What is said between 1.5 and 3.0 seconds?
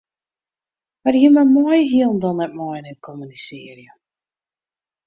meie hielendal net mei-inoar